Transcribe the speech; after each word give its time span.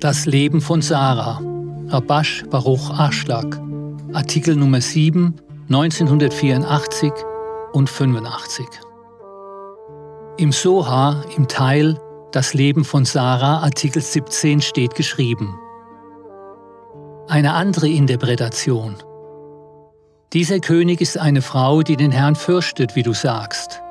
Das 0.00 0.24
Leben 0.24 0.62
von 0.62 0.80
Sarah. 0.80 1.42
Rabash 1.88 2.44
Baruch 2.48 2.88
Aschlag. 2.88 3.60
Artikel 4.14 4.56
Nummer 4.56 4.80
7, 4.80 5.34
1984 5.68 7.12
und 7.74 7.90
85. 7.90 8.66
Im 10.38 10.52
Soha, 10.52 11.22
im 11.36 11.48
Teil 11.48 12.00
Das 12.32 12.54
Leben 12.54 12.86
von 12.86 13.04
Sarah, 13.04 13.58
Artikel 13.58 14.00
17 14.00 14.62
steht 14.62 14.94
geschrieben. 14.94 15.54
Eine 17.28 17.52
andere 17.52 17.90
Interpretation. 17.90 18.94
Dieser 20.32 20.60
König 20.60 21.02
ist 21.02 21.18
eine 21.18 21.42
Frau, 21.42 21.82
die 21.82 21.98
den 21.98 22.10
Herrn 22.10 22.36
fürchtet, 22.36 22.96
wie 22.96 23.02
du 23.02 23.12
sagst. 23.12 23.82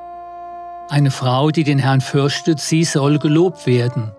Eine 0.88 1.12
Frau, 1.12 1.52
die 1.52 1.62
den 1.62 1.78
Herrn 1.78 2.00
fürchtet, 2.00 2.58
sie 2.58 2.82
soll 2.82 3.20
gelobt 3.20 3.68
werden 3.68 4.10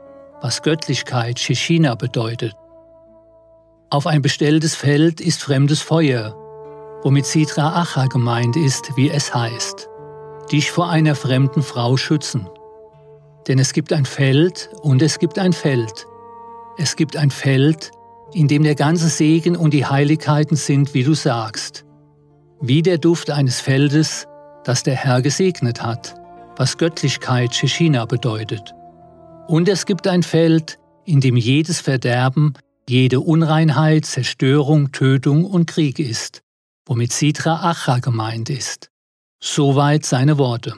was 0.41 0.63
Göttlichkeit 0.63 1.39
Shishina 1.39 1.95
bedeutet. 1.95 2.53
Auf 3.89 4.07
ein 4.07 4.21
bestelltes 4.21 4.75
Feld 4.75 5.21
ist 5.21 5.43
fremdes 5.43 5.81
Feuer, 5.81 6.35
womit 7.03 7.25
Sitra 7.25 7.81
Acha 7.81 8.07
gemeint 8.07 8.55
ist, 8.55 8.95
wie 8.95 9.09
es 9.09 9.33
heißt. 9.33 9.87
Dich 10.51 10.71
vor 10.71 10.89
einer 10.89 11.15
fremden 11.15 11.61
Frau 11.61 11.97
schützen. 11.97 12.49
Denn 13.47 13.59
es 13.59 13.73
gibt 13.73 13.93
ein 13.93 14.05
Feld 14.05 14.69
und 14.81 15.01
es 15.01 15.19
gibt 15.19 15.37
ein 15.37 15.53
Feld. 15.53 16.07
Es 16.77 16.95
gibt 16.95 17.17
ein 17.17 17.31
Feld, 17.31 17.91
in 18.33 18.47
dem 18.47 18.63
der 18.63 18.75
ganze 18.75 19.09
Segen 19.09 19.55
und 19.55 19.73
die 19.73 19.85
Heiligkeiten 19.85 20.57
sind, 20.57 20.93
wie 20.93 21.03
du 21.03 21.13
sagst. 21.13 21.85
Wie 22.61 22.81
der 22.81 22.97
Duft 22.97 23.29
eines 23.29 23.59
Feldes, 23.59 24.27
das 24.63 24.83
der 24.83 24.95
Herr 24.95 25.21
gesegnet 25.21 25.81
hat, 25.81 26.15
was 26.55 26.77
Göttlichkeit 26.77 27.53
Shishina 27.53 28.05
bedeutet. 28.05 28.73
Und 29.47 29.67
es 29.67 29.85
gibt 29.85 30.07
ein 30.07 30.23
Feld, 30.23 30.79
in 31.05 31.19
dem 31.19 31.35
jedes 31.35 31.81
Verderben, 31.81 32.53
jede 32.87 33.19
Unreinheit, 33.19 34.05
Zerstörung, 34.05 34.91
Tötung 34.91 35.45
und 35.45 35.65
Krieg 35.65 35.99
ist, 35.99 36.41
womit 36.85 37.11
Sitra 37.11 37.69
Acha 37.69 37.99
gemeint 37.99 38.49
ist. 38.49 38.89
Soweit 39.41 40.05
seine 40.05 40.37
Worte. 40.37 40.75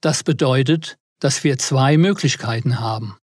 Das 0.00 0.22
bedeutet, 0.22 0.96
dass 1.18 1.44
wir 1.44 1.58
zwei 1.58 1.96
Möglichkeiten 1.96 2.80
haben. 2.80 3.16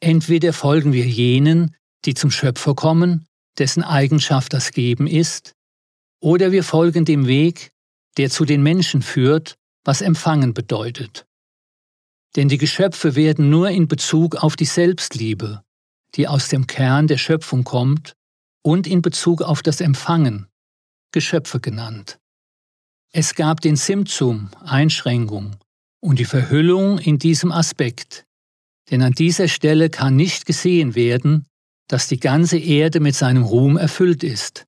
Entweder 0.00 0.52
folgen 0.52 0.92
wir 0.92 1.06
jenen, 1.06 1.74
die 2.04 2.14
zum 2.14 2.30
Schöpfer 2.30 2.74
kommen, 2.74 3.26
dessen 3.58 3.82
Eigenschaft 3.82 4.52
das 4.52 4.70
Geben 4.70 5.06
ist, 5.06 5.52
oder 6.20 6.52
wir 6.52 6.64
folgen 6.64 7.04
dem 7.04 7.26
Weg, 7.26 7.72
der 8.16 8.30
zu 8.30 8.44
den 8.44 8.62
Menschen 8.62 9.02
führt, 9.02 9.56
was 9.84 10.00
Empfangen 10.00 10.54
bedeutet. 10.54 11.25
Denn 12.36 12.48
die 12.48 12.58
Geschöpfe 12.58 13.16
werden 13.16 13.48
nur 13.50 13.70
in 13.70 13.88
Bezug 13.88 14.36
auf 14.36 14.56
die 14.56 14.66
Selbstliebe, 14.66 15.62
die 16.14 16.28
aus 16.28 16.48
dem 16.48 16.66
Kern 16.66 17.06
der 17.06 17.18
Schöpfung 17.18 17.64
kommt, 17.64 18.14
und 18.62 18.86
in 18.86 19.00
Bezug 19.00 19.42
auf 19.42 19.62
das 19.62 19.80
Empfangen, 19.80 20.46
Geschöpfe 21.12 21.60
genannt. 21.60 22.18
Es 23.12 23.34
gab 23.34 23.60
den 23.60 23.76
Simzum, 23.76 24.50
Einschränkung, 24.64 25.56
und 26.00 26.18
die 26.18 26.24
Verhüllung 26.24 26.98
in 26.98 27.18
diesem 27.18 27.52
Aspekt, 27.52 28.26
denn 28.90 29.02
an 29.02 29.12
dieser 29.12 29.48
Stelle 29.48 29.88
kann 29.88 30.16
nicht 30.16 30.46
gesehen 30.46 30.94
werden, 30.94 31.46
dass 31.88 32.08
die 32.08 32.20
ganze 32.20 32.58
Erde 32.58 33.00
mit 33.00 33.14
seinem 33.14 33.44
Ruhm 33.44 33.76
erfüllt 33.76 34.24
ist. 34.24 34.66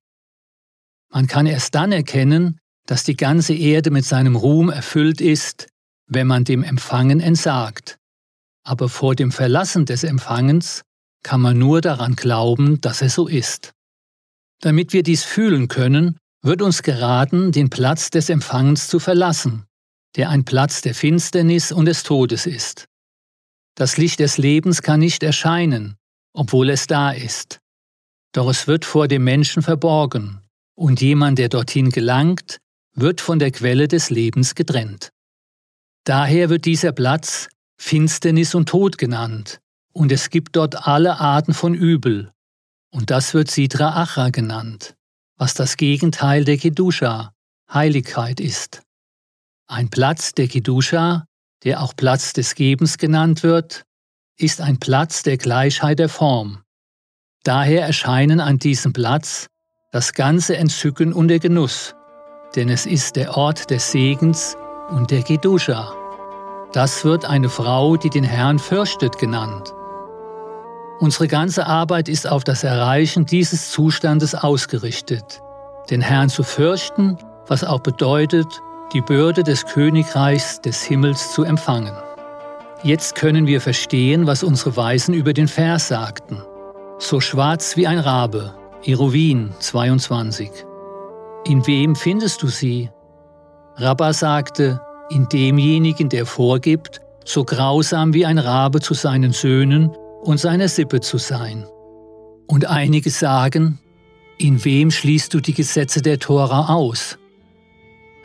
Man 1.11 1.27
kann 1.27 1.45
erst 1.45 1.75
dann 1.75 1.91
erkennen, 1.91 2.59
dass 2.85 3.03
die 3.03 3.15
ganze 3.15 3.53
Erde 3.53 3.91
mit 3.91 4.05
seinem 4.05 4.35
Ruhm 4.35 4.69
erfüllt 4.69 5.21
ist, 5.21 5.67
wenn 6.09 6.27
man 6.27 6.43
dem 6.43 6.63
Empfangen 6.63 7.21
entsagt. 7.21 7.97
Aber 8.63 8.89
vor 8.89 9.15
dem 9.15 9.31
Verlassen 9.31 9.85
des 9.85 10.03
Empfangens 10.03 10.81
kann 11.23 11.39
man 11.39 11.57
nur 11.57 11.81
daran 11.81 12.15
glauben, 12.15 12.81
dass 12.81 13.01
es 13.01 13.13
so 13.13 13.27
ist. 13.27 13.71
Damit 14.61 14.91
wir 14.91 15.03
dies 15.03 15.23
fühlen 15.23 15.67
können, 15.67 16.17
wird 16.41 16.61
uns 16.61 16.83
geraten, 16.83 17.51
den 17.51 17.69
Platz 17.69 18.09
des 18.09 18.29
Empfangens 18.29 18.87
zu 18.87 18.99
verlassen, 18.99 19.65
der 20.15 20.29
ein 20.29 20.45
Platz 20.45 20.81
der 20.81 20.95
Finsternis 20.95 21.71
und 21.71 21.85
des 21.85 22.03
Todes 22.03 22.45
ist. 22.45 22.85
Das 23.75 23.97
Licht 23.97 24.19
des 24.19 24.37
Lebens 24.37 24.81
kann 24.81 24.99
nicht 24.99 25.23
erscheinen, 25.23 25.95
obwohl 26.33 26.69
es 26.69 26.87
da 26.87 27.11
ist. 27.11 27.59
Doch 28.33 28.49
es 28.49 28.67
wird 28.67 28.85
vor 28.85 29.07
dem 29.07 29.23
Menschen 29.23 29.63
verborgen, 29.63 30.41
und 30.75 31.01
jemand, 31.01 31.39
der 31.39 31.49
dorthin 31.49 31.89
gelangt, 31.89 32.57
wird 32.93 33.21
von 33.21 33.39
der 33.39 33.51
Quelle 33.51 33.87
des 33.87 34.09
Lebens 34.09 34.55
getrennt. 34.55 35.09
Daher 36.03 36.49
wird 36.49 36.65
dieser 36.65 36.91
Platz 36.91 37.49
Finsternis 37.79 38.55
und 38.55 38.69
Tod 38.69 38.97
genannt, 38.97 39.59
und 39.93 40.11
es 40.11 40.29
gibt 40.29 40.55
dort 40.55 40.87
alle 40.87 41.19
Arten 41.19 41.53
von 41.53 41.73
Übel, 41.73 42.31
und 42.91 43.09
das 43.09 43.33
wird 43.33 43.49
Sidra 43.49 44.01
Acha 44.01 44.29
genannt, 44.29 44.95
was 45.37 45.53
das 45.53 45.77
Gegenteil 45.77 46.43
der 46.43 46.57
Kedusha, 46.57 47.33
Heiligkeit 47.71 48.39
ist. 48.39 48.81
Ein 49.67 49.89
Platz 49.89 50.33
der 50.33 50.47
Kedusha, 50.47 51.25
der 51.63 51.81
auch 51.81 51.95
Platz 51.95 52.33
des 52.33 52.55
Gebens 52.55 52.97
genannt 52.97 53.43
wird, 53.43 53.83
ist 54.37 54.61
ein 54.61 54.79
Platz 54.79 55.23
der 55.23 55.37
Gleichheit 55.37 55.99
der 55.99 56.09
Form. 56.09 56.63
Daher 57.43 57.85
erscheinen 57.85 58.39
an 58.39 58.57
diesem 58.57 58.93
Platz 58.93 59.47
das 59.91 60.13
ganze 60.13 60.57
Entzücken 60.57 61.13
und 61.13 61.29
der 61.29 61.39
Genuss, 61.39 61.95
denn 62.55 62.69
es 62.69 62.85
ist 62.85 63.15
der 63.15 63.37
Ort 63.37 63.69
des 63.69 63.91
Segens 63.91 64.57
und 64.91 65.11
der 65.11 65.23
Kedusha. 65.23 65.93
Das 66.71 67.03
wird 67.03 67.25
eine 67.25 67.49
Frau, 67.49 67.97
die 67.97 68.09
den 68.09 68.23
Herrn 68.23 68.59
fürchtet, 68.59 69.17
genannt. 69.17 69.73
Unsere 70.99 71.27
ganze 71.27 71.65
Arbeit 71.65 72.09
ist 72.09 72.29
auf 72.29 72.43
das 72.43 72.63
Erreichen 72.63 73.25
dieses 73.25 73.71
Zustandes 73.71 74.35
ausgerichtet, 74.35 75.41
den 75.89 76.01
Herrn 76.01 76.29
zu 76.29 76.43
fürchten, 76.43 77.17
was 77.47 77.63
auch 77.63 77.79
bedeutet, 77.79 78.47
die 78.93 79.01
Bürde 79.01 79.43
des 79.43 79.65
Königreichs 79.65 80.61
des 80.61 80.83
Himmels 80.83 81.33
zu 81.33 81.43
empfangen. 81.43 81.95
Jetzt 82.83 83.15
können 83.15 83.47
wir 83.47 83.61
verstehen, 83.61 84.27
was 84.27 84.43
unsere 84.43 84.75
Weisen 84.75 85.13
über 85.13 85.33
den 85.33 85.47
Vers 85.47 85.87
sagten. 85.87 86.41
So 86.97 87.19
schwarz 87.19 87.77
wie 87.77 87.87
ein 87.87 87.99
Rabe, 87.99 88.53
Irowin 88.83 89.51
22. 89.59 90.51
In 91.45 91.65
wem 91.65 91.95
findest 91.95 92.41
du 92.41 92.47
sie? 92.47 92.89
Rabba 93.79 94.11
sagte, 94.11 94.81
in 95.09 95.27
demjenigen, 95.29 96.09
der 96.09 96.25
vorgibt, 96.25 96.99
so 97.23 97.45
grausam 97.45 98.13
wie 98.13 98.25
ein 98.25 98.37
Rabe 98.37 98.81
zu 98.81 98.93
seinen 98.93 99.31
Söhnen 99.31 99.91
und 100.21 100.37
seiner 100.37 100.67
Sippe 100.67 100.99
zu 100.99 101.17
sein. 101.17 101.65
Und 102.45 102.65
einige 102.65 103.09
sagen, 103.09 103.79
in 104.37 104.63
wem 104.65 104.91
schließt 104.91 105.33
du 105.33 105.39
die 105.39 105.53
Gesetze 105.53 106.01
der 106.01 106.19
Tora 106.19 106.73
aus? 106.73 107.17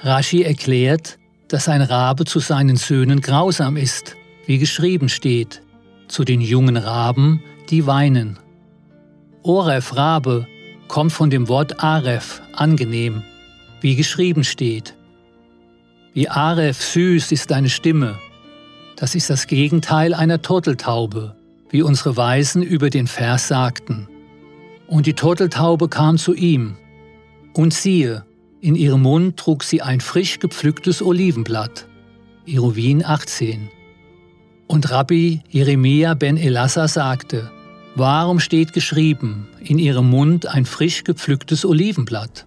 Rashi 0.01 0.43
erklärt, 0.43 1.19
dass 1.49 1.69
ein 1.69 1.83
Rabe 1.83 2.25
zu 2.25 2.41
seinen 2.41 2.77
Söhnen 2.77 3.21
grausam 3.21 3.77
ist, 3.77 4.17
wie 4.47 4.59
geschrieben 4.59 5.09
steht, 5.09 5.63
zu 6.09 6.25
den 6.25 6.41
jungen 6.41 6.77
Raben, 6.77 7.43
die 7.71 7.87
weinen. 7.87 8.39
Oref 9.43 9.95
Rabe 9.95 10.49
kommt 10.89 11.13
von 11.13 11.31
dem 11.31 11.49
Wort 11.49 11.83
Aref, 11.83 12.43
angenehm, 12.55 13.23
wie 13.81 13.95
geschrieben 13.95 14.43
steht. 14.43 14.95
Wie 16.15 16.29
Aref 16.29 16.81
süß 16.81 17.33
ist 17.33 17.51
deine 17.51 17.69
Stimme. 17.69 18.21
Das 18.95 19.17
ist 19.17 19.31
das 19.31 19.49
Gegenteil 19.49 20.15
einer 20.15 20.41
Turteltaube, 20.41 21.35
wie 21.71 21.83
unsere 21.83 22.17
Weisen 22.17 22.63
über 22.63 22.89
den 22.89 23.09
Vers 23.09 23.49
sagten. 23.49 24.07
Und 24.87 25.07
die 25.07 25.15
Turteltaube 25.15 25.89
kam 25.89 26.17
zu 26.17 26.33
ihm. 26.33 26.77
Und 27.53 27.75
siehe, 27.75 28.25
in 28.61 28.77
ihrem 28.77 29.03
Mund 29.03 29.39
trug 29.39 29.65
sie 29.65 29.83
ein 29.83 30.01
frisch 30.01 30.39
gepflücktes 30.39 31.03
Olivenblatt. 31.03 31.89
Irowin 32.47 33.05
18. 33.05 33.69
Und 34.69 34.93
Rabbi 34.93 35.43
Jeremia 35.49 36.15
ben 36.15 36.37
Elassa 36.37 36.87
sagte, 36.87 37.50
Warum 37.97 38.38
steht 38.38 38.73
geschrieben, 38.73 39.49
in 39.59 39.81
ihrem 39.81 40.11
Mund 40.11 40.47
ein 40.47 40.65
frisch 40.65 41.03
gepflücktes 41.03 41.65
Olivenblatt? 41.65 42.47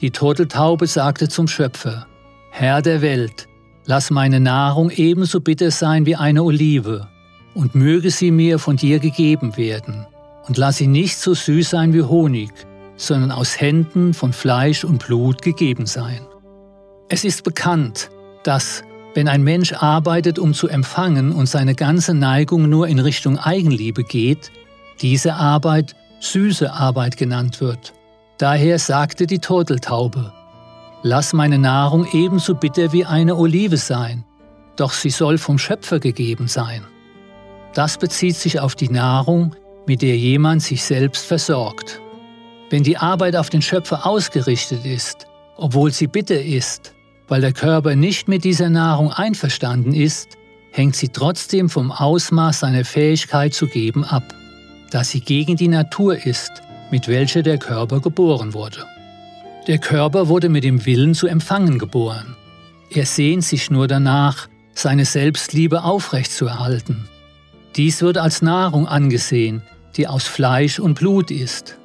Die 0.00 0.10
Turteltaube 0.10 0.88
sagte 0.88 1.28
zum 1.28 1.46
Schöpfer, 1.46 2.08
Herr 2.54 2.82
der 2.82 3.00
Welt, 3.00 3.48
lass 3.86 4.10
meine 4.10 4.38
Nahrung 4.38 4.90
ebenso 4.90 5.40
bitter 5.40 5.70
sein 5.70 6.04
wie 6.04 6.16
eine 6.16 6.42
Olive, 6.42 7.08
und 7.54 7.74
möge 7.74 8.10
sie 8.10 8.30
mir 8.30 8.58
von 8.58 8.76
dir 8.76 8.98
gegeben 8.98 9.56
werden, 9.56 10.06
und 10.46 10.58
lass 10.58 10.76
sie 10.76 10.86
nicht 10.86 11.16
so 11.16 11.32
süß 11.32 11.70
sein 11.70 11.94
wie 11.94 12.02
Honig, 12.02 12.50
sondern 12.96 13.32
aus 13.32 13.58
Händen 13.58 14.12
von 14.12 14.34
Fleisch 14.34 14.84
und 14.84 15.02
Blut 15.02 15.40
gegeben 15.40 15.86
sein. 15.86 16.20
Es 17.08 17.24
ist 17.24 17.42
bekannt, 17.42 18.10
dass, 18.44 18.82
wenn 19.14 19.28
ein 19.28 19.42
Mensch 19.42 19.72
arbeitet, 19.72 20.38
um 20.38 20.52
zu 20.52 20.68
empfangen 20.68 21.32
und 21.32 21.46
seine 21.46 21.74
ganze 21.74 22.12
Neigung 22.12 22.68
nur 22.68 22.86
in 22.86 22.98
Richtung 22.98 23.38
Eigenliebe 23.38 24.04
geht, 24.04 24.52
diese 25.00 25.34
Arbeit 25.34 25.96
süße 26.20 26.70
Arbeit 26.70 27.16
genannt 27.16 27.62
wird. 27.62 27.94
Daher 28.36 28.78
sagte 28.78 29.26
die 29.26 29.38
Turteltaube, 29.38 30.34
Lass 31.04 31.32
meine 31.32 31.58
Nahrung 31.58 32.06
ebenso 32.12 32.54
bitter 32.54 32.92
wie 32.92 33.04
eine 33.04 33.36
Olive 33.36 33.76
sein, 33.76 34.24
doch 34.76 34.92
sie 34.92 35.10
soll 35.10 35.36
vom 35.36 35.58
Schöpfer 35.58 35.98
gegeben 35.98 36.46
sein. 36.46 36.82
Das 37.74 37.98
bezieht 37.98 38.36
sich 38.36 38.60
auf 38.60 38.76
die 38.76 38.88
Nahrung, 38.88 39.56
mit 39.86 40.02
der 40.02 40.16
jemand 40.16 40.62
sich 40.62 40.84
selbst 40.84 41.26
versorgt. 41.26 42.00
Wenn 42.70 42.84
die 42.84 42.98
Arbeit 42.98 43.34
auf 43.34 43.50
den 43.50 43.62
Schöpfer 43.62 44.06
ausgerichtet 44.06 44.84
ist, 44.84 45.26
obwohl 45.56 45.90
sie 45.90 46.06
bitter 46.06 46.40
ist, 46.40 46.94
weil 47.26 47.40
der 47.40 47.52
Körper 47.52 47.96
nicht 47.96 48.28
mit 48.28 48.44
dieser 48.44 48.70
Nahrung 48.70 49.12
einverstanden 49.12 49.94
ist, 49.94 50.38
hängt 50.70 50.94
sie 50.94 51.08
trotzdem 51.08 51.68
vom 51.68 51.90
Ausmaß 51.90 52.60
seiner 52.60 52.84
Fähigkeit 52.84 53.54
zu 53.54 53.66
geben 53.66 54.04
ab, 54.04 54.34
da 54.90 55.02
sie 55.02 55.20
gegen 55.20 55.56
die 55.56 55.68
Natur 55.68 56.24
ist, 56.24 56.50
mit 56.90 57.08
welcher 57.08 57.42
der 57.42 57.58
Körper 57.58 58.00
geboren 58.00 58.54
wurde. 58.54 58.86
Der 59.68 59.78
Körper 59.78 60.26
wurde 60.26 60.48
mit 60.48 60.64
dem 60.64 60.84
Willen 60.86 61.14
zu 61.14 61.28
empfangen 61.28 61.78
geboren. 61.78 62.36
Er 62.90 63.06
sehnt 63.06 63.44
sich 63.44 63.70
nur 63.70 63.86
danach, 63.86 64.48
seine 64.74 65.04
Selbstliebe 65.04 65.84
aufrechtzuerhalten. 65.84 67.08
Dies 67.76 68.02
wird 68.02 68.18
als 68.18 68.42
Nahrung 68.42 68.88
angesehen, 68.88 69.62
die 69.96 70.08
aus 70.08 70.24
Fleisch 70.24 70.80
und 70.80 70.94
Blut 70.94 71.30
ist. 71.30 71.78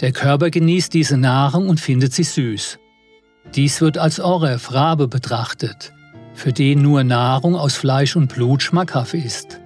Der 0.00 0.10
Körper 0.10 0.50
genießt 0.50 0.92
diese 0.92 1.16
Nahrung 1.16 1.68
und 1.68 1.80
findet 1.80 2.14
sie 2.14 2.24
süß. 2.24 2.78
Dies 3.54 3.80
wird 3.80 3.96
als 3.96 4.18
Oref, 4.18 4.72
Rabe 4.72 5.06
betrachtet, 5.06 5.92
für 6.34 6.52
den 6.52 6.82
nur 6.82 7.04
Nahrung 7.04 7.54
aus 7.54 7.76
Fleisch 7.76 8.16
und 8.16 8.32
Blut 8.32 8.62
schmackhaft 8.62 9.14
ist. 9.14 9.60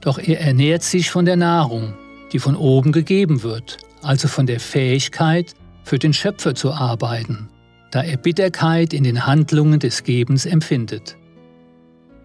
Doch 0.00 0.18
er 0.18 0.40
ernährt 0.40 0.82
sich 0.84 1.10
von 1.10 1.24
der 1.24 1.36
Nahrung, 1.36 1.94
die 2.32 2.38
von 2.38 2.54
oben 2.54 2.92
gegeben 2.92 3.42
wird, 3.42 3.78
also 4.02 4.28
von 4.28 4.46
der 4.46 4.60
Fähigkeit, 4.60 5.54
für 5.84 5.98
den 5.98 6.12
Schöpfer 6.12 6.54
zu 6.54 6.72
arbeiten, 6.72 7.48
da 7.90 8.02
er 8.02 8.16
Bitterkeit 8.16 8.92
in 8.92 9.04
den 9.04 9.26
Handlungen 9.26 9.78
des 9.78 10.02
Gebens 10.02 10.46
empfindet. 10.46 11.16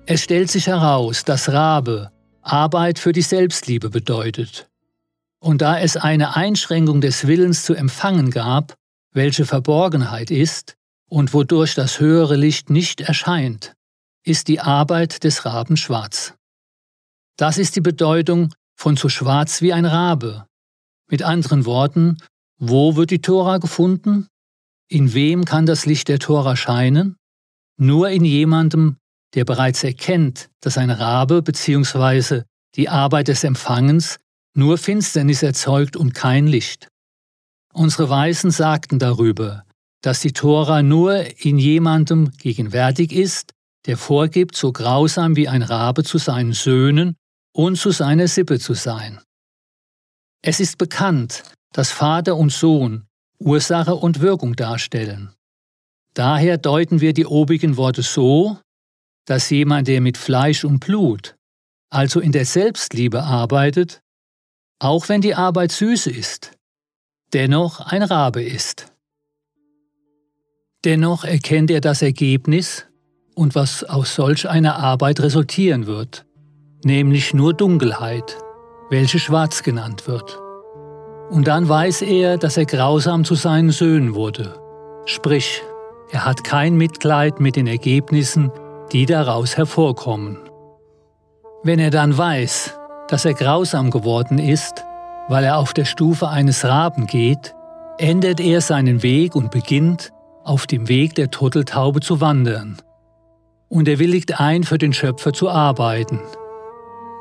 Es 0.06 0.23
stellt 0.23 0.50
sich 0.50 0.67
heraus, 0.67 1.23
dass 1.23 1.50
Rabe 1.50 2.11
Arbeit 2.41 3.00
für 3.00 3.11
die 3.11 3.21
Selbstliebe 3.21 3.89
bedeutet. 3.89 4.69
Und 5.39 5.61
da 5.61 5.79
es 5.79 5.97
eine 5.97 6.35
Einschränkung 6.35 7.01
des 7.01 7.27
Willens 7.27 7.63
zu 7.63 7.73
empfangen 7.73 8.31
gab, 8.31 8.75
welche 9.13 9.45
Verborgenheit 9.45 10.31
ist 10.31 10.75
und 11.07 11.33
wodurch 11.33 11.75
das 11.75 12.00
höhere 12.00 12.35
Licht 12.35 12.69
nicht 12.69 13.01
erscheint, 13.01 13.73
ist 14.23 14.47
die 14.47 14.59
Arbeit 14.59 15.23
des 15.23 15.45
Raben 15.45 15.77
schwarz. 15.77 16.33
Das 17.38 17.57
ist 17.57 17.75
die 17.75 17.81
Bedeutung 17.81 18.53
von 18.75 18.97
so 18.97 19.09
schwarz 19.09 19.61
wie 19.61 19.73
ein 19.73 19.85
Rabe. 19.85 20.45
Mit 21.09 21.23
anderen 21.23 21.65
Worten, 21.65 22.17
wo 22.59 22.95
wird 22.95 23.11
die 23.11 23.21
Tora 23.21 23.57
gefunden? 23.57 24.27
In 24.89 25.13
wem 25.13 25.45
kann 25.45 25.65
das 25.65 25.85
Licht 25.85 26.09
der 26.09 26.19
Tora 26.19 26.56
scheinen? 26.56 27.15
Nur 27.77 28.09
in 28.09 28.25
jemandem, 28.25 28.97
der 29.33 29.45
bereits 29.45 29.83
erkennt, 29.83 30.50
dass 30.59 30.77
ein 30.77 30.89
Rabe 30.89 31.41
bzw. 31.41 32.44
die 32.75 32.89
Arbeit 32.89 33.29
des 33.29 33.44
Empfangens 33.44 34.17
nur 34.56 34.77
Finsternis 34.77 35.41
erzeugt 35.41 35.95
und 35.95 36.13
kein 36.13 36.47
Licht. 36.47 36.89
Unsere 37.73 38.09
Weisen 38.09 38.51
sagten 38.51 39.00
darüber, 39.00 39.63
dass 40.01 40.19
die 40.19 40.33
Tora 40.33 40.81
nur 40.81 41.23
in 41.44 41.57
jemandem 41.57 42.31
gegenwärtig 42.31 43.13
ist, 43.13 43.53
der 43.85 43.95
vorgibt, 43.95 44.56
so 44.56 44.73
grausam 44.73 45.35
wie 45.35 45.47
ein 45.47 45.61
Rabe 45.61 46.03
zu 46.03 46.17
seinen 46.17 46.53
Söhnen 46.53 47.15
und 47.53 47.77
zu 47.77 47.91
seiner 47.91 48.27
Sippe 48.27 48.59
zu 48.59 48.73
sein. 48.73 49.21
Es 50.41 50.59
ist 50.59 50.77
bekannt, 50.77 51.44
dass 51.74 51.92
Vater 51.92 52.36
und 52.36 52.51
Sohn 52.51 53.06
Ursache 53.39 53.95
und 53.95 54.19
Wirkung 54.19 54.56
darstellen. 54.56 55.33
Daher 56.13 56.57
deuten 56.57 57.01
wir 57.01 57.13
die 57.13 57.25
obigen 57.25 57.77
Worte 57.77 58.01
so, 58.01 58.57
dass 59.25 59.50
jemand, 59.50 59.88
der 59.88 60.01
mit 60.01 60.18
Fleisch 60.18 60.66
und 60.66 60.80
Blut, 60.80 61.36
also 61.89 62.19
in 62.19 62.31
der 62.31 62.45
Selbstliebe 62.45 63.24
arbeitet, 63.24 64.01
auch 64.80 65.10
wenn 65.10 65.21
die 65.21 65.36
Arbeit 65.36 65.71
süß 65.71 66.07
ist, 66.07 66.51
dennoch 67.33 67.80
ein 67.80 68.04
Rabe 68.04 68.44
ist. 68.44 68.92
Dennoch 70.83 71.24
erkennt 71.24 71.71
er 71.71 71.81
das 71.81 72.01
Ergebnis 72.01 72.86
und 73.36 73.56
was 73.56 73.83
aus 73.83 74.16
solch 74.16 74.50
einer 74.50 74.77
Arbeit 74.77 75.19
resultieren 75.19 75.86
wird, 75.88 76.25
nämlich 76.83 77.33
nur 77.33 77.54
Dunkelheit, 77.54 78.38
welche 78.89 79.19
schwarz 79.19 79.63
genannt 79.63 80.07
wird. 80.07 80.39
Und 81.30 81.48
dann 81.48 81.70
weiß 81.70 82.02
er, 82.02 82.38
dass 82.38 82.58
er 82.58 82.66
grausam 82.66 83.24
zu 83.24 83.36
seinen 83.36 83.70
Söhnen 83.70 84.16
wurde, 84.16 84.56
sprich, 85.06 85.62
er 86.12 86.26
hat 86.26 86.44
kein 86.44 86.76
Mitleid 86.76 87.40
mit 87.40 87.56
den 87.56 87.68
Ergebnissen, 87.68 88.52
die 88.92 89.06
daraus 89.06 89.56
hervorkommen. 89.56 90.38
Wenn 91.64 91.78
er 91.78 91.92
dann 91.92 92.18
weiß, 92.18 92.80
dass 93.10 93.26
er 93.26 93.36
grausam 93.36 93.92
geworden 93.92 94.40
ist, 94.40 94.86
weil 95.28 95.44
er 95.44 95.60
auf 95.60 95.74
der 95.74 95.86
Stufe 95.86 96.30
eines 96.30 96.66
Raben 96.66 97.06
geht, 97.06 97.54
ändert 98.00 98.40
er 98.40 98.62
seinen 98.62 99.04
Weg 99.04 99.36
und 99.36 99.52
beginnt, 99.52 100.12
auf 100.44 100.66
dem 100.66 100.88
Weg 100.88 101.14
der 101.14 101.30
Turteltaube 101.30 102.00
zu 102.00 102.22
wandern. 102.22 102.78
Und 103.68 103.88
er 103.88 104.00
willigt 104.00 104.40
ein, 104.40 104.64
für 104.64 104.80
den 104.80 104.94
Schöpfer 104.94 105.31
zu 105.31 105.48
arbeiten, 105.48 106.22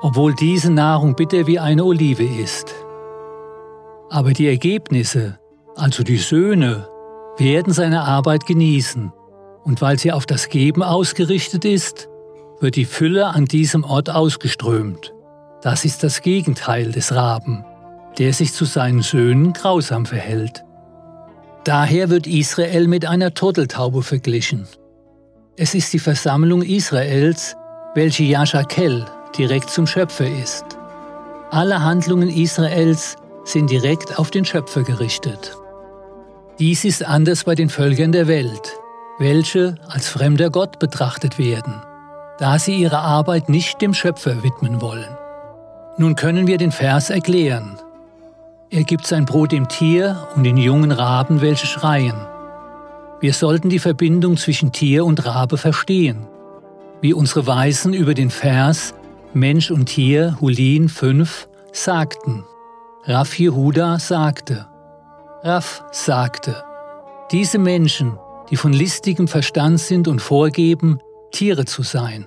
obwohl 0.01 0.35
diese 0.35 0.73
Nahrung 0.73 1.15
bitter 1.15 1.47
wie 1.47 1.59
eine 1.59 1.85
Olive 1.85 2.25
ist. 2.25 2.75
Aber 4.11 4.33
die 4.33 4.49
Ergebnisse, 4.49 5.39
also 5.77 6.03
die 6.03 6.17
Söhne, 6.17 6.89
werden 7.37 7.73
seine 7.73 8.03
Arbeit 8.03 8.47
genießen, 8.47 9.13
und 9.65 9.83
weil 9.83 9.99
sie 9.99 10.13
auf 10.13 10.27
das 10.27 10.49
Geben 10.49 10.83
ausgerichtet 10.83 11.65
ist, 11.65 12.09
wird 12.61 12.77
die 12.77 12.87
Fülle 12.87 13.27
an 13.27 13.45
diesem 13.45 13.85
Ort 13.85 14.11
ausgeströmt. 14.11 15.13
Das 15.63 15.85
ist 15.85 16.03
das 16.03 16.23
Gegenteil 16.23 16.91
des 16.93 17.15
Raben 17.15 17.65
der 18.19 18.33
sich 18.33 18.53
zu 18.53 18.65
seinen 18.65 19.03
Söhnen 19.03 19.53
grausam 19.53 20.05
verhält. 20.05 20.65
Daher 21.65 22.11
wird 22.11 22.27
Israel 22.27 22.89
mit 22.89 23.07
einer 23.07 23.35
Turteltaube 23.35 24.03
verglichen. 24.03 24.67
Es 25.57 25.75
ist 25.75 25.93
die 25.93 25.99
Versammlung 25.99 26.63
Israels, 26.63 27.57
welche 27.95 28.25
Jaschakel 28.25 29.05
direkt 29.37 29.71
zum 29.71 29.87
Schöpfer 29.87 30.27
ist. 30.27 30.65
Alle 31.51 31.83
Handlungen 31.83 32.29
Israels 32.29 33.17
sind 33.49 33.71
direkt 33.71 34.19
auf 34.19 34.31
den 34.31 34.45
Schöpfer 34.45 34.83
gerichtet. 34.83 35.57
Dies 36.59 36.85
ist 36.85 37.05
anders 37.05 37.45
bei 37.45 37.55
den 37.55 37.69
Völkern 37.69 38.13
der 38.13 38.29
Welt, 38.29 38.79
welche 39.19 39.77
als 39.89 40.09
fremder 40.09 40.51
Gott 40.51 40.79
betrachtet 40.79 41.39
werden, 41.39 41.83
da 42.39 42.59
sie 42.59 42.77
ihre 42.77 42.99
Arbeit 42.99 43.49
nicht 43.49 43.81
dem 43.81 43.95
Schöpfer 43.95 44.43
widmen 44.43 44.81
wollen. 44.81 45.17
Nun 45.97 46.15
können 46.15 46.47
wir 46.47 46.59
den 46.59 46.73
Vers 46.73 47.11
erklären. 47.11 47.79
Er 48.71 48.85
gibt 48.85 49.07
sein 49.07 49.25
Brot 49.25 49.53
dem 49.53 49.69
Tier 49.69 50.29
und 50.37 50.45
den 50.45 50.57
jungen 50.57 50.93
Raben, 50.93 51.41
welche 51.41 51.67
schreien. 51.67 52.27
Wir 53.21 53.33
sollten 53.33 53.71
die 53.71 53.79
Verbindung 53.79 54.37
zwischen 54.37 54.73
Tier 54.73 55.05
und 55.05 55.25
Rabe 55.25 55.57
verstehen, 55.57 56.27
wie 57.01 57.15
unsere 57.15 57.47
Weisen 57.47 57.95
über 57.95 58.15
den 58.15 58.31
Vers 58.31 58.95
Mensch 59.33 59.71
und 59.71 59.87
Tier, 59.87 60.37
Hulin 60.41 60.89
5, 60.89 61.49
sagten. 61.73 62.45
Raff 63.05 63.39
Jehuda 63.39 63.99
sagte, 63.99 64.67
Raff 65.43 65.85
sagte, 65.93 66.65
diese 67.31 67.59
Menschen, 67.59 68.19
die 68.51 68.57
von 68.57 68.73
listigem 68.73 69.29
Verstand 69.29 69.81
sind 69.81 70.09
und 70.09 70.21
vorgeben, 70.21 70.99
Tiere 71.31 71.65
zu 71.65 71.83
sein. 71.83 72.27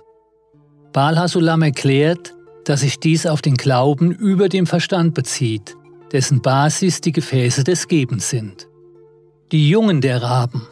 Baal 0.93 1.17
Hasulam 1.17 1.61
erklärt, 1.61 2.33
dass 2.65 2.81
sich 2.81 2.99
dies 2.99 3.25
auf 3.25 3.41
den 3.41 3.55
Glauben 3.55 4.11
über 4.11 4.49
dem 4.49 4.65
Verstand 4.67 5.13
bezieht, 5.13 5.75
dessen 6.11 6.41
Basis 6.41 7.01
die 7.01 7.11
Gefäße 7.11 7.63
des 7.63 7.87
Gebens 7.87 8.29
sind. 8.29 8.67
Die 9.51 9.69
Jungen 9.69 10.01
der 10.01 10.21
Raben, 10.21 10.67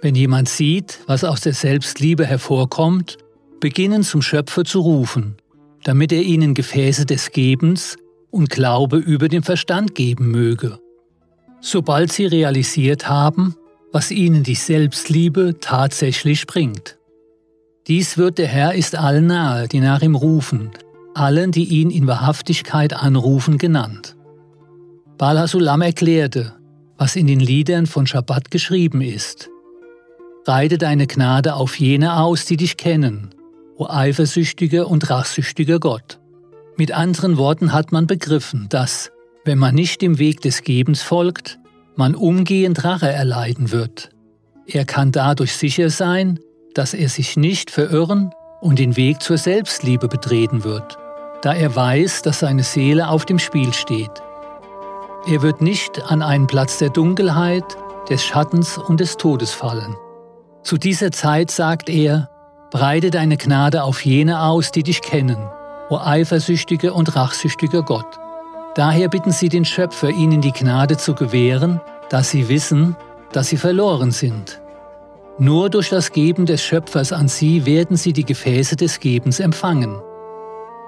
wenn 0.00 0.14
jemand 0.14 0.48
sieht, 0.48 1.00
was 1.06 1.24
aus 1.24 1.40
der 1.40 1.54
Selbstliebe 1.54 2.26
hervorkommt, 2.26 3.18
beginnen 3.60 4.02
zum 4.02 4.22
Schöpfer 4.22 4.64
zu 4.64 4.80
rufen, 4.80 5.36
damit 5.84 6.12
er 6.12 6.22
ihnen 6.22 6.54
Gefäße 6.54 7.06
des 7.06 7.30
Gebens 7.30 7.96
und 8.32 8.50
Glaube 8.50 8.96
über 8.96 9.28
den 9.28 9.44
Verstand 9.44 9.94
geben 9.94 10.30
möge. 10.32 10.80
Sobald 11.60 12.12
sie 12.12 12.26
realisiert 12.26 13.08
haben, 13.08 13.54
was 13.92 14.10
ihnen 14.10 14.42
die 14.42 14.56
Selbstliebe 14.56 15.56
tatsächlich 15.60 16.46
bringt. 16.46 16.98
Dies 17.86 18.16
wird 18.16 18.38
der 18.38 18.48
Herr 18.48 18.74
ist 18.74 18.96
allen 18.96 19.26
nahe, 19.26 19.68
die 19.68 19.80
nach 19.80 20.02
ihm 20.02 20.14
rufen, 20.14 20.70
allen, 21.14 21.52
die 21.52 21.64
ihn 21.64 21.90
in 21.90 22.06
Wahrhaftigkeit 22.06 22.94
anrufen, 22.94 23.58
genannt. 23.58 24.16
Balhasulam 25.18 25.82
erklärte, 25.82 26.54
was 26.96 27.16
in 27.16 27.26
den 27.26 27.40
Liedern 27.40 27.86
von 27.86 28.06
Schabbat 28.06 28.50
geschrieben 28.50 29.02
ist. 29.02 29.50
Reite 30.46 30.78
deine 30.78 31.06
Gnade 31.06 31.54
auf 31.54 31.78
jene 31.78 32.16
aus, 32.16 32.46
die 32.46 32.56
dich 32.56 32.76
kennen, 32.76 33.34
o 33.76 33.86
eifersüchtiger 33.88 34.88
und 34.88 35.10
rachsüchtiger 35.10 35.78
Gott. 35.78 36.18
Mit 36.76 36.92
anderen 36.92 37.36
Worten 37.36 37.72
hat 37.72 37.92
man 37.92 38.06
begriffen, 38.06 38.66
dass, 38.68 39.10
wenn 39.44 39.58
man 39.58 39.74
nicht 39.74 40.00
dem 40.00 40.18
Weg 40.18 40.40
des 40.40 40.62
Gebens 40.62 41.02
folgt, 41.02 41.58
man 41.96 42.14
umgehend 42.14 42.84
Rache 42.84 43.10
erleiden 43.10 43.72
wird. 43.72 44.10
Er 44.66 44.84
kann 44.84 45.12
dadurch 45.12 45.54
sicher 45.56 45.90
sein, 45.90 46.40
dass 46.74 46.94
er 46.94 47.08
sich 47.08 47.36
nicht 47.36 47.70
verirren 47.70 48.30
und 48.60 48.78
den 48.78 48.96
Weg 48.96 49.22
zur 49.22 49.36
Selbstliebe 49.36 50.08
betreten 50.08 50.64
wird, 50.64 50.96
da 51.42 51.52
er 51.52 51.76
weiß, 51.76 52.22
dass 52.22 52.40
seine 52.40 52.62
Seele 52.62 53.08
auf 53.08 53.26
dem 53.26 53.38
Spiel 53.38 53.74
steht. 53.74 54.22
Er 55.26 55.42
wird 55.42 55.60
nicht 55.60 56.02
an 56.02 56.22
einen 56.22 56.46
Platz 56.46 56.78
der 56.78 56.90
Dunkelheit, 56.90 57.64
des 58.08 58.24
Schattens 58.24 58.78
und 58.78 59.00
des 59.00 59.16
Todes 59.16 59.52
fallen. 59.52 59.94
Zu 60.62 60.76
dieser 60.78 61.12
Zeit 61.12 61.50
sagt 61.50 61.88
er, 61.88 62.28
breite 62.70 63.10
deine 63.10 63.36
Gnade 63.36 63.84
auf 63.84 64.04
jene 64.04 64.42
aus, 64.42 64.72
die 64.72 64.82
dich 64.82 65.02
kennen, 65.02 65.38
o 65.90 65.98
eifersüchtiger 65.98 66.94
und 66.94 67.14
rachsüchtiger 67.16 67.82
Gott. 67.82 68.18
Daher 68.74 69.08
bitten 69.08 69.32
sie 69.32 69.48
den 69.48 69.64
Schöpfer, 69.64 70.08
ihnen 70.08 70.40
die 70.40 70.52
Gnade 70.52 70.96
zu 70.96 71.14
gewähren, 71.14 71.80
dass 72.08 72.30
sie 72.30 72.48
wissen, 72.48 72.96
dass 73.32 73.48
sie 73.48 73.56
verloren 73.56 74.10
sind. 74.10 74.60
Nur 75.38 75.70
durch 75.70 75.88
das 75.88 76.12
Geben 76.12 76.46
des 76.46 76.62
Schöpfers 76.62 77.12
an 77.12 77.28
sie 77.28 77.66
werden 77.66 77.96
sie 77.96 78.12
die 78.12 78.24
Gefäße 78.24 78.76
des 78.76 79.00
Gebens 79.00 79.40
empfangen. 79.40 80.00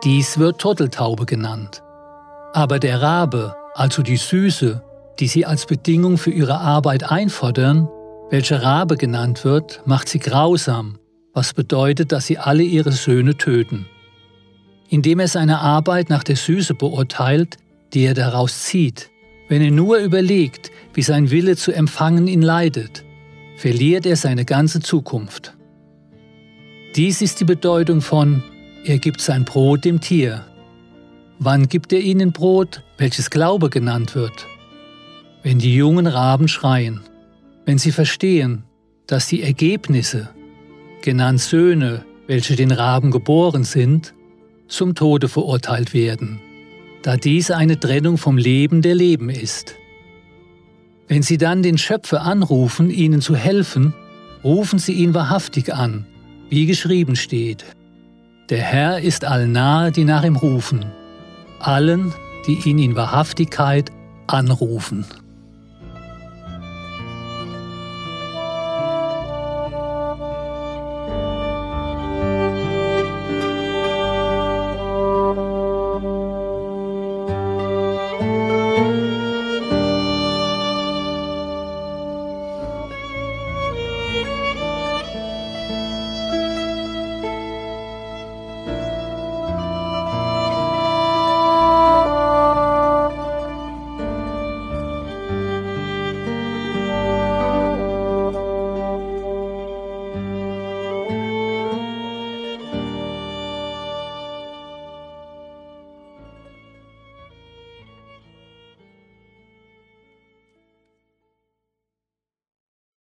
Dies 0.02 0.38
wird 0.38 0.60
Turteltaube 0.60 1.26
genannt. 1.26 1.82
Aber 2.52 2.78
der 2.78 3.00
Rabe, 3.00 3.56
also 3.74 4.02
die 4.02 4.16
Süße, 4.16 4.82
die 5.18 5.28
sie 5.28 5.46
als 5.46 5.66
Bedingung 5.66 6.18
für 6.18 6.30
ihre 6.30 6.58
Arbeit 6.58 7.10
einfordern, 7.10 7.88
welche 8.30 8.62
Rabe 8.62 8.96
genannt 8.96 9.44
wird, 9.44 9.82
macht 9.86 10.08
sie 10.08 10.18
grausam, 10.18 10.98
was 11.32 11.52
bedeutet, 11.52 12.12
dass 12.12 12.26
sie 12.26 12.38
alle 12.38 12.62
ihre 12.62 12.92
Söhne 12.92 13.36
töten. 13.36 13.86
Indem 14.88 15.20
er 15.20 15.28
seine 15.28 15.60
Arbeit 15.60 16.10
nach 16.10 16.24
der 16.24 16.36
Süße 16.36 16.74
beurteilt, 16.74 17.56
die 17.92 18.04
er 18.04 18.14
daraus 18.14 18.64
zieht, 18.64 19.10
wenn 19.48 19.62
er 19.62 19.70
nur 19.70 19.98
überlegt, 19.98 20.70
wie 20.94 21.02
sein 21.02 21.30
Wille 21.30 21.56
zu 21.56 21.72
empfangen 21.72 22.26
ihn 22.26 22.42
leidet, 22.42 23.04
verliert 23.56 24.06
er 24.06 24.16
seine 24.16 24.44
ganze 24.44 24.80
Zukunft. 24.80 25.56
Dies 26.96 27.22
ist 27.22 27.40
die 27.40 27.44
Bedeutung 27.44 28.00
von, 28.00 28.42
er 28.84 28.98
gibt 28.98 29.20
sein 29.20 29.44
Brot 29.44 29.84
dem 29.84 30.00
Tier. 30.00 30.44
Wann 31.38 31.68
gibt 31.68 31.92
er 31.92 32.00
ihnen 32.00 32.32
Brot, 32.32 32.82
welches 32.98 33.30
Glaube 33.30 33.70
genannt 33.70 34.14
wird? 34.14 34.46
Wenn 35.42 35.58
die 35.58 35.74
jungen 35.74 36.06
Raben 36.06 36.48
schreien, 36.48 37.00
wenn 37.66 37.78
sie 37.78 37.92
verstehen, 37.92 38.64
dass 39.06 39.28
die 39.28 39.42
Ergebnisse, 39.42 40.30
genannt 41.02 41.40
Söhne, 41.40 42.04
welche 42.26 42.56
den 42.56 42.70
Raben 42.70 43.10
geboren 43.10 43.64
sind, 43.64 44.14
zum 44.74 44.94
Tode 44.94 45.28
verurteilt 45.28 45.94
werden, 45.94 46.40
da 47.02 47.16
dies 47.16 47.50
eine 47.50 47.78
Trennung 47.78 48.18
vom 48.18 48.36
Leben 48.36 48.82
der 48.82 48.94
Leben 48.94 49.30
ist. 49.30 49.76
Wenn 51.06 51.22
sie 51.22 51.38
dann 51.38 51.62
den 51.62 51.78
Schöpfer 51.78 52.22
anrufen, 52.22 52.90
ihnen 52.90 53.20
zu 53.20 53.36
helfen, 53.36 53.94
rufen 54.42 54.78
sie 54.78 54.92
ihn 54.92 55.14
wahrhaftig 55.14 55.72
an, 55.72 56.06
wie 56.50 56.66
geschrieben 56.66 57.16
steht. 57.16 57.64
Der 58.50 58.60
Herr 58.60 59.00
ist 59.00 59.24
allnahe, 59.24 59.92
die 59.92 60.04
nach 60.04 60.24
ihm 60.24 60.36
rufen, 60.36 60.84
allen, 61.60 62.12
die 62.46 62.58
ihn 62.68 62.78
in 62.78 62.96
Wahrhaftigkeit 62.96 63.90
anrufen. 64.26 65.06